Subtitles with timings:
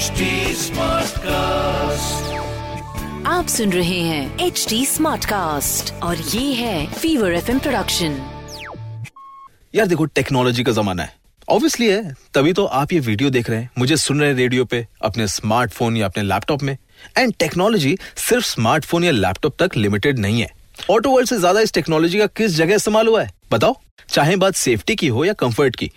[0.00, 0.26] HD
[0.58, 2.28] Smartcast.
[3.26, 8.16] आप सुन रहे हैं एच डी स्मार्ट कास्ट और ये है फीवर एफ़ प्रोडक्शन
[9.74, 11.12] यार देखो टेक्नोलॉजी का जमाना है।
[11.48, 14.64] ऑब्वियसली है तभी तो आप ये वीडियो देख रहे हैं। मुझे सुन रहे हैं रेडियो
[14.64, 16.76] पे अपने स्मार्टफ़ोन या अपने लैपटॉप में।
[17.18, 20.50] एंड टेक्नोलॉजी सिर्फ़ स्मार्टफ़ोन या लैपटॉप तक लिमिटेड नहीं है।
[20.90, 23.30] ऑटो वर्ल्ड से ज़्यादा इस टेक्नोलॉजी का किस जगह इस्तेमाल हुआ है?
[23.52, 23.76] बताओ।
[24.08, 25.90] चाहे बात सेफ्टी की हो या कंफर्ट की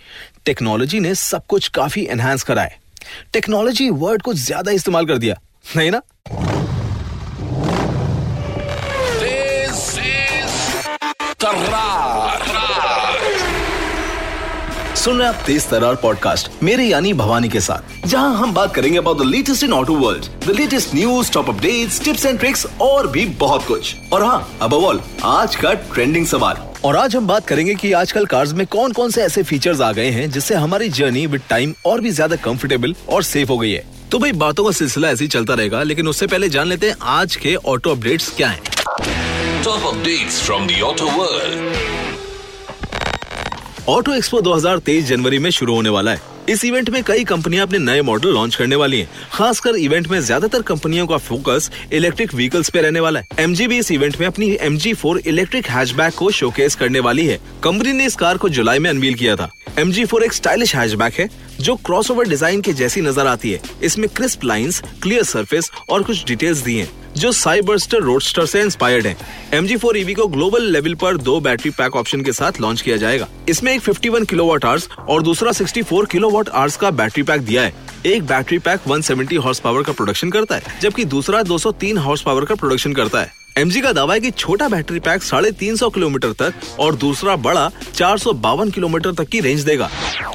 [0.44, 2.82] टेक्नोलॉजी ने सब कुछ काफ़ी एनहांस करा है।
[3.32, 5.40] टेक्नोलॉजी वर्ड को ज़्यादा इस्तेमाल कर दिया
[5.76, 6.00] नहीं ना?
[15.04, 18.98] सुन रहे आप तेज तरार पॉडकास्ट मेरे यानी भवानी के साथ, जहाँ हम बात करेंगे
[18.98, 23.06] about the latest in auto world the latest news top updates tips and tricks और
[23.06, 27.46] भी बहुत कुछ। और हाँ अब ऑल आज का ट्रेंडिंग सवाल। और आज हम बात
[27.46, 30.88] करेंगे कि आजकल कार्स में कौन कौन से ऐसे फीचर्स आ गए हैं, जिससे हमारी
[30.90, 34.64] जर्नी विद टाइम और भी ज़्यादा कंफर्टेबल और सेफ़ हो गई है। तो भाई, बातों
[34.64, 37.90] का सिलसिला ऐसे ही चलता रहेगा, लेकिन उससे पहले जान लेते हैं आज के ऑटो
[37.90, 38.62] अपडेट्स क्या हैं।
[39.62, 42.03] Top updates from the Auto.
[43.88, 47.78] Auto Expo 2023 जनवरी में शुरू होने वाला है। इस इवेंट में कई कंपनियाँ अपने
[47.78, 52.70] नए मॉडल लॉन्च करने वाली हैं। खासकर इवेंट में ज़्यादातर कंपनियों का फोकस इलेक्ट्रिक व्हीकल्स
[52.70, 56.14] पे रहने वाला है। एमजी भी इस इवेंट में अपनी M G four electric hatchback
[56.14, 59.50] को शोकेस करने वाली है। कंपनी ने इस कार को जुलाई में अनवील किया था।
[59.78, 61.28] एम फोर एक स्टाइलिश हैचबैक है
[61.60, 66.24] जो क्रॉसओवर डिज़ाइन के जैसी नज़र आती है। इसमें क्रिस्प लाइंस, क्लियर सरफेस और कुछ
[66.24, 69.16] डिटेल्स दी हैं। जो साइबर्स्टर रोडस्टर से इंस्पायर्ड है।
[69.54, 72.96] एम जी फोर को ग्लोबल लेवल पर दो बैटरी पैक ऑप्शन के साथ लॉन्च किया
[72.96, 77.62] जाएगा। इसमें एक 51 किलोवाट आवर्स और दूसरा 64 किलोवाट आवर्स का बैटरी पैक दिया
[77.62, 77.74] है।
[78.06, 82.44] एक बैटरी पैक 170 हॉर्स पावर का प्रोडक्शन करता है, जबकि दूसरा 203 हॉर्स पावर
[82.44, 85.88] का प्रोडक्शन करता है। एमजी का दावा है कि छोटा बैटरी पैक साढ़े तीन सौ
[85.90, 89.88] किलोमीटर तक और दूसरा बड़ा चार सौ बावन किलोमीटर तक की रेंज देगा।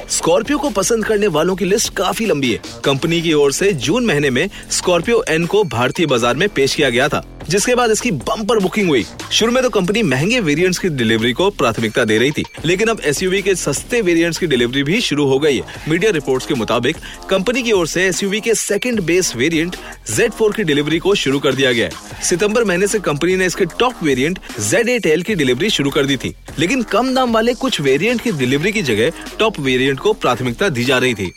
[0.08, 4.06] स्कॉर्पियो को पसंद करने वालों की लिस्ट काफ़ी लंबी है। कंपनी की ओर से जून
[4.06, 8.10] महीने में स्कॉर्पियो एन को भारतीय बाज़ार में पेश किया गया था। जिसके बाद इसकी
[8.10, 12.30] बम्पर बुकिंग हुई। शुरू में तो कंपनी महँगे वेरिएंट्स की डिलीवरी को प्राथमिकता दे रही
[12.30, 16.10] थी, लेकिन अब एसयूवी के सस्ते वेरिएंट्स की डिलीवरी भी शुरू हो गई है। मीडिया
[16.10, 16.96] रिपोर्ट्स के मुताबिक
[17.30, 19.76] कंपनी की ओर से एसयूवी के सेकंड बेस वेरिएंट
[20.10, 21.88] Z4 की डिलीवरी को शुरू कर दिया गया
[22.22, 26.34] सितंबर महीने से कंपनी ने इसके टॉप वेरिएंट Z8L की डिलीवरी शुरू कर दी थी,
[26.58, 30.84] लेकिन कम दाम वाले कुछ वेरिएंट की डिलीवरी की जगह टॉप वेरिएंट को प्राथमिकता दी
[30.84, 31.32] जा रही थी।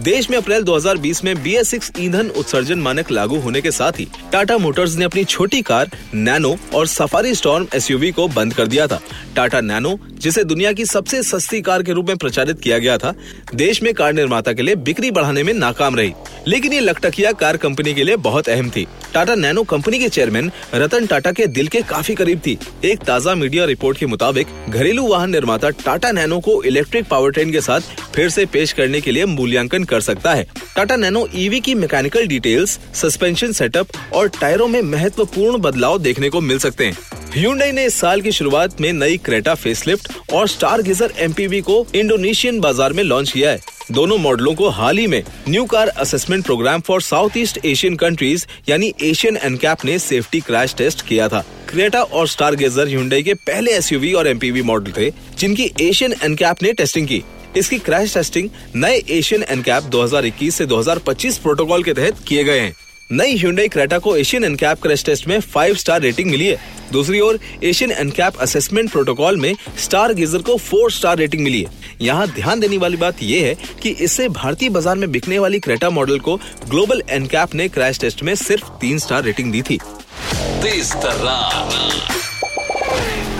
[0.00, 1.56] देश में अप्रैल 2020 में बी
[1.98, 6.56] ईंधन उत्सर्जन मानक लागू होने के साथ ही टाटा मोटर्स ने अपनी छोटी कार, नैनो
[6.74, 9.00] और सफारी स्टॉर्म एसयूवी को बंद कर दिया था।
[9.36, 13.14] टाटा नैनो, जिसे दुनिया की सबसे सस्ती कार के रूप में प्रचारित किया गया था,
[13.54, 16.12] देश में कार निर्माता के लिए बिक्री बढ़ाने में नाकाम रही।
[16.48, 20.50] लेकिन ये लकटकिया कार कंपनी के लिए बहुत अहम थी। टाटा नैनो कंपनी के चेयरमैन
[20.74, 25.06] रतन टाटा के दिल के काफ़ी करीब थी। एक ताज़ा मीडिया रिपोर्ट के मुताबिक, घरेलू
[25.06, 27.80] वाहन निर्माता टाटा नैनो को इलेक्ट्रिक पावर ट्रेन के साथ
[28.14, 30.46] फिर से पेश करने के लिए मूल्यांकन कर सकता है।
[30.76, 36.40] टाटा नैनो ईवी की मैकेनिकल डिटेल्स सस्पेंशन सेटअप और टायरों में महत्वपूर्ण बदलाव देखने को
[36.40, 36.96] मिल सकते हैं।
[37.32, 41.86] Hyundai ने इस साल की शुरुआत में नई क्रेटा फेसलिफ्ट और स्टार गिजर एमपीवी को
[41.94, 43.60] इंडोनेशियन बाज़ार में लॉन्च किया है।
[43.92, 48.44] दोनों मॉडलों को हाल ही में new car assessment programme for South East Asian countries
[48.68, 53.34] यानी एशियन एनकैप ने सेफ्टी क्रैश टेस्ट किया था। क्रेटा और स्टार गेजर Hyundai के
[53.34, 57.22] पहले एसयूवी और एमपीवी मॉडल थे, जिनकी एशियन एनकैप ने टेस्टिंग की।
[57.56, 62.74] इसकी क्रैश टेस्टिंग नए एशियन एनकैप 2021 से 2025 प्रोटोकॉल के तहत किए गए हैं।
[63.12, 66.58] नई Hyundai क्रेटा को एशियन एनकैप क्रैश टेस्ट में फाइव स्टार रेटिंग मिली है।
[66.92, 71.70] दूसरी ओर, एशियन एनकैप असेसमेंट प्रोटोकॉल में स्टार गीजर को फोर स्टार रेटिंग मिली है।
[72.00, 75.90] यहाँ ध्यान देने वाली बात यह है कि इससे भारतीय बाज़ार में बिकने वाली क्रेटा
[75.90, 76.36] मॉडल को
[76.68, 79.78] ग्लोबल एनकैप ने क्रैश टेस्ट में सिर्फ़ तीन स्टार रेटिंग दी थी।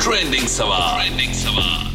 [0.03, 1.92] ट्रेंडिंग सवाल। ट्रेंडिंग सवाल।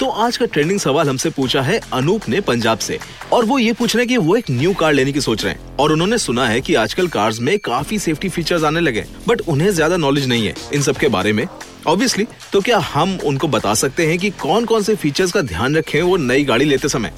[0.00, 2.98] तो आज का ट्रेंडिंग सवाल हमसे पूछा है अनूप ने पंजाब से।
[3.32, 5.52] और वो ये पूछ रहे हैं कि वो एक न्यू कार लेने की सोच रहे
[5.52, 9.40] हैं। और उन्होंने सुना है कि आजकल कार्स में काफ़ी सेफ्टी फीचर्स आने लगे बट
[9.40, 11.46] उन्हें ज़्यादा नॉलेज नहीं है इन सब के बारे में।
[11.86, 15.76] ऑब्वियसली तो क्या हम उनको बता सकते हैं कि कौन कौन से फीचर्स का ध्यान
[15.76, 17.12] रखें वो नई गाड़ी लेते समय?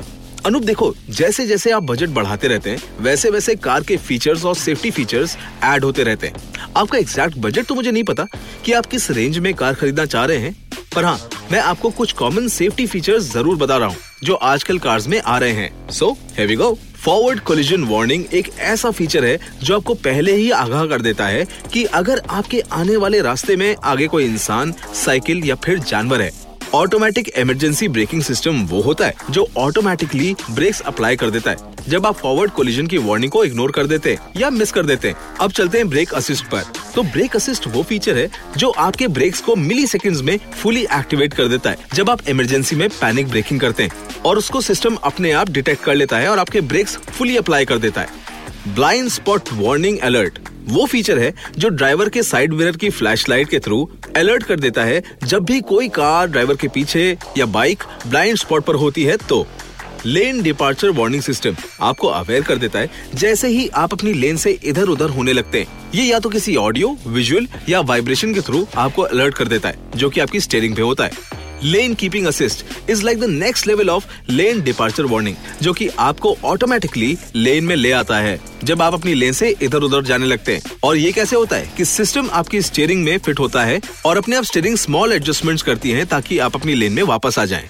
[0.46, 4.54] अनूप, देखो जैसे जैसे आप बजट बढ़ाते रहते हैं वैसे वैसे कार के फीचर्स और
[4.56, 8.26] सेफ्टी फीचर्स ऐड होते रहते हैं। आपका एग्जैक्ट बजट तो मुझे नहीं पता
[8.64, 10.54] कि आप किस रेंज में कार खरीदना चाह रहे हैं,
[10.94, 11.18] पर हाँ
[11.52, 15.38] मैं आपको कुछ कॉमन सेफ्टी फीचर्स ज़रूर बता रहा हूँ, जो आजकल कार्स में आ
[15.38, 20.34] रहे हैं। So heavy go forward collision warning एक ऐसा फीचर है, जो आपको पहले
[20.34, 24.74] ही आगाह कर देता है कि अगर आपके आने वाले रास्ते में आगे कोई इंसान,
[24.94, 26.30] साइकिल या फिर जानवर है
[26.74, 31.56] ऑटोमेटिक इमरजेंसी ब्रेकिंग सिस्टम वो होता है जो ऑटोमेटिकली ब्रेक्स अप्लाई कर देता है।
[31.88, 35.08] जब आप फॉरवर्ड कोलिजन की वार्निंग को इग्नोर कर देते हैं या मिस कर देते
[35.08, 36.62] हैं, अब चलते हैं ब्रेक असिस्ट पर।
[36.94, 41.34] तो ब्रेक असिस्ट वो फीचर है जो आपके ब्रेक्स को मिली सेकेंड्स में फुली एक्टिवेट
[41.34, 45.32] कर देता है, जब आप इमरजेंसी में पैनिक ब्रेकिंग करते हैं और उसको सिस्टम अपने
[45.32, 49.48] आप डिटेक्ट कर लेता है और आपके ब्रेक्स फुली अप्लाई कर देता है। Blind spot
[49.52, 50.38] warning alert.
[50.70, 54.84] वो फीचर है जो ड्राइवर के साइड मिरर की फ्लैशलाइट के थ्रू अलर्ट कर देता
[54.84, 59.16] है जब भी कोई कार ड्राइवर के पीछे या बाइक ब्लाइंड स्पॉट पर होती है
[59.28, 59.46] तो।
[60.06, 64.50] लेन डिपार्चर वार्निंग सिस्टम आपको अवेयर कर देता है जैसे ही आप अपनी लेन से
[64.64, 68.66] इधर उधर होने लगते हैं। ये या तो किसी ऑडियो विजुअल या वाइब्रेशन के थ्रू
[68.76, 72.64] आपको अलर्ट कर देता है, जो कि आपकी स्टेयरिंग पे होता है। Lane keeping assist
[72.90, 77.74] is like the next level of lane departure warning जो कि आपको ऑटोमेटिकली लेन में
[77.76, 81.12] ले आता है, जब आप अपनी लेन से इधर उधर जाने लगते हैं। और ये
[81.12, 84.76] कैसे होता है कि सिस्टम आपकी स्टेयरिंग में फिट होता है और अपने आप स्टेयरिंग
[84.76, 87.68] स्मॉल एडजस्टमेंट्स करती है ताकि आप अपनी लेन में वापस आ जाए।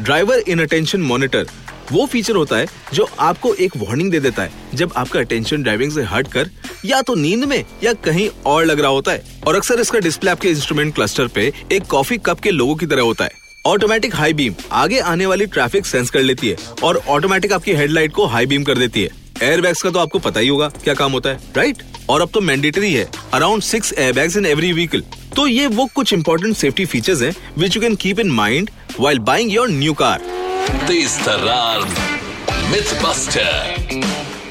[0.00, 1.46] ड्राइवर इन अटेंशन मॉनिटर
[1.92, 5.92] वो फीचर होता है जो आपको एक वार्निंग दे देता है, जब आपका अटेंशन ड्राइविंग
[5.92, 6.50] से हट कर,
[6.84, 10.30] या तो नींद में, या कहीं और लग रहा होता है। और अक्सर इसका डिस्प्ले
[10.30, 14.32] आपके इंस्ट्रूमेंट क्लस्टर पे एक कॉफ़ी कप के लोगों की तरह होता है। ऑटोमेटिक हाई
[14.32, 18.46] बीम आगे आने वाली ट्रैफ़िक सेंस कर लेती है, और ऑटोमेटिक आपकी हेडलाइट को हाई
[18.46, 21.52] बीम कर देती है। एयरबैग्स का तो आपको पता ही होगा क्या काम होता है
[21.56, 25.02] राइट और अब तो मैंडेटरी है around six airbags in every vehicle
[25.36, 28.70] तो ये वो कुछ इंपॉर्टेंट सेफ्टी फीचर्स हैं which you can keep in mind
[29.00, 30.39] while buying your new car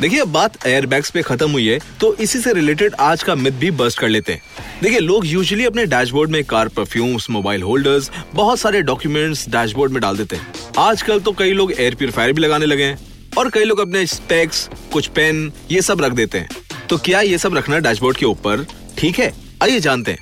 [0.02, 3.52] देखिए, अब बात एयरबैग्स पे खत्म हुई है तो इसी से रिलेटेड आज का मिथ
[3.52, 4.42] भी बस्ट कर लेते हैं।
[4.82, 10.02] देखिए, लोग यूजुअली अपने डैशबोर्ड में कार परफ्यूम्स मोबाइल होल्डर्स बहुत सारे डॉक्यूमेंट्स डैशबोर्ड में
[10.02, 12.98] डाल देते हैं। आजकल तो कई लोग एयर प्योरीफायर भी लगाने लगे हैं,
[13.38, 16.50] और कई लोग अपने स्पेक्स कुछ पेन ये सब रख देते हैं।
[16.90, 18.66] तो क्या ये सब रखना डैशबोर्ड के ऊपर
[18.98, 19.34] ठीक है?
[19.64, 20.20] आइए जानते हैं।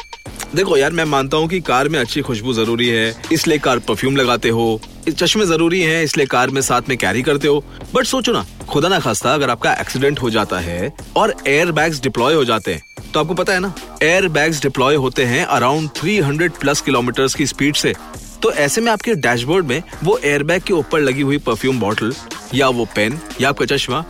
[0.56, 4.16] देखो यार, मैं मानता हूँ कि कार में अच्छी खुशबू ज़रूरी है, इसलिए कार परफ्यूम
[4.18, 4.80] लगाते हो
[5.12, 7.63] चश्मे ज़रूरी हैं, इसलिए कार में साथ में कैरी करते हो।
[7.94, 12.01] बट सोचो ना, खुदा ना खास्ता, अगर आपका एक्सीडेंट हो जाता है और एयर बैग्स
[12.01, 12.83] डिप्लॉय हो जाते हैं
[13.13, 13.74] तो आपको पता है ना
[14.04, 17.94] एयर बैग्स डिप्लॉय होते हैं अराउंड 300 प्लस किलोमीटर की स्पीड से।
[18.42, 22.13] तो ऐसे में आपके डैशबोर्ड में वो एयरबैग के ऊपर लगी हुई परफ्यूम बॉटल
[22.54, 24.04] या वो पेन या आपका चश्मा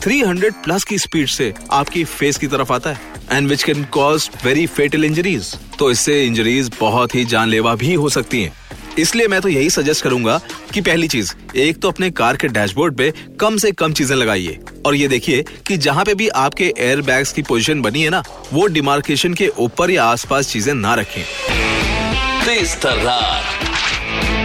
[0.00, 4.30] 300 प्लस की स्पीड से आपकी फेस की तरफ़ आता है and which can cause
[4.44, 8.52] very fatal injuries तो इससे इंजरीज बहुत ही जानलेवा भी हो सकती हैं।
[8.98, 10.40] इसलिए मैं तो यही सजेस्ट करूँगा
[10.72, 14.58] कि पहली चीज़, एक तो अपने कार के डैशबोर्ड पे कम से कम चीज़ें लगाइए।
[14.86, 18.22] और ये देखिए कि जहाँ पे भी आपके एयर बैग की पोजिशन बनी है ना,
[18.52, 21.22] वो डिमार्केशन के ऊपर या आसपास चीज़ें ना रखें।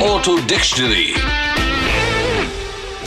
[0.04, 1.14] ऑटो डिक्शनरी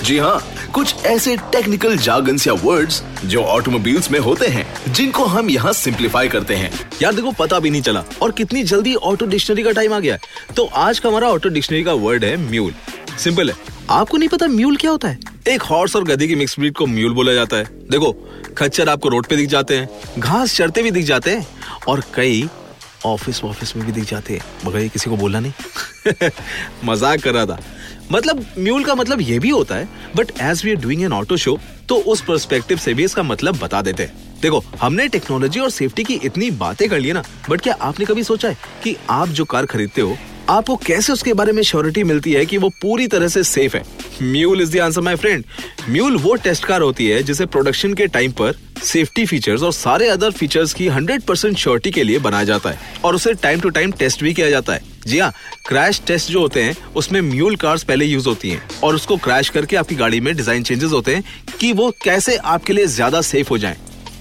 [0.04, 0.40] जी हाँ
[0.74, 6.28] कुछ ऐसे टेक्निकल जार्गन्स या वर्ड्स जो ऑटोमोबाइल्स में होते हैं, जिनको हम यहाँ सिंप्लीफाई
[6.28, 6.70] करते हैं।
[7.02, 10.16] यार देखो, पता भी नहीं चला, और कितनी जल्दी ऑटो डिक्शनरी का टाइम आ गया
[10.56, 12.72] तो आज का हमारा ऑटो डिक्शनरी का वर्ड है म्यूल
[13.18, 13.56] सिंपल है।
[13.90, 15.18] आपको नहीं पता म्यूल क्या होता है?
[15.48, 18.12] एक हॉर्स और गधे की मिक्स ब्रीड को म्यूल बोला जाता है। देखो,
[18.58, 19.88] खच्चर आपको रोड पे दिख जाते हैं,
[20.18, 21.46] घास चढ़ते भी दिख जाते हैं,
[21.88, 22.48] और कई
[23.06, 25.52] ऑफ़िस ऑफ़िस में भी दिख जाते हैं, मगर ये किसी को बोला नहीं।
[26.84, 27.58] मज़ाक कर रहा था।
[28.12, 31.36] मतलब म्यूल का मतलब ये भी होता है but as we are doing an auto
[31.36, 35.70] show तो उस परस्पेक्टिव से भी इसका मतलब बता देते हैं। देखो, हमने टेक्नोलॉजी और
[35.70, 39.28] सेफ्टी की इतनी बातें कर ली ना बट क्या आपने कभी सोचा है कि आप
[39.28, 40.16] जो कार खरीदते हो,
[40.48, 43.84] आपको कैसे उसके बारे में श्योरिटी मिलती है कि वो पूरी तरह से सेफ़ है?
[44.22, 45.44] Mule is the answer my friend
[45.90, 50.08] mule वो टेस्ट कार होती है जिसे प्रोडक्शन के टाइम पर सेफ्टी फीचर्स और सारे
[50.08, 53.68] अदर फीचर्स की 100 परसेंट श्योरिटी के लिए बनाया जाता है, और उसे टाइम टू
[53.70, 55.32] टाइम टेस्ट भी किया जाता है। जी हाँ
[55.66, 59.48] क्रैश टेस्ट जो होते हैं, उसमें म्यूल कार्स पहले यूज़ होती हैं और उसको क्रैश
[59.48, 61.24] करके आपकी गाड़ी में डिज़ाइन चेंजेस होते हैं
[61.60, 63.76] कि वो कैसे आपके लिए ज़्यादा सेफ़ हो जाए।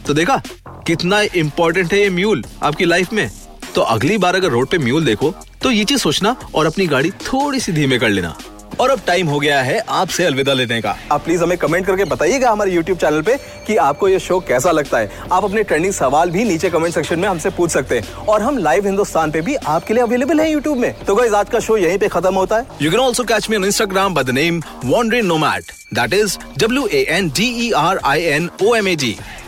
[0.07, 0.41] तो देखा,
[0.87, 3.29] कितना इम्पोर्टेंट है ये म्यूल आपकी लाइफ में।
[3.75, 5.33] तो अगली बार अगर रोड पे म्यूल देखो
[5.63, 8.35] तो ये चीज़ सोचना और अपनी गाड़ी थोड़ी सी धीमे कर लेना।
[8.79, 12.05] और अब टाइम हो गया है आपसे अलविदा लेने का। आप प्लीज़ हमें कमेंट करके
[12.05, 13.37] बताइएगा हमारे यूट्यूब चैनल पे
[13.67, 17.19] कि आपको ये शो कैसा लगता है। आप अपने ट्रेंडिंग सवाल भी नीचे कमेंट सेक्शन
[17.19, 20.51] में हमसे पूछ सकते हैं। और हम लाइव हिंदुस्तान पे भी आपके लिए अवेलेबल है
[20.51, 23.23] यूट्यूब में। तो गाइस आज का शो यहीं पे खत्म होता है। You can also
[23.23, 27.47] catch me on Instagram by the name Wandering Nomad that is W A N D
[27.67, 29.15] E R I N O M A G